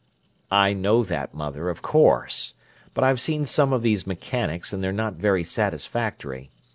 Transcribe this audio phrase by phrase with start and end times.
[0.49, 2.55] "I know that, mother, of course;
[2.95, 6.49] but I've seen some of these mechanics, and they're not very satisfactory.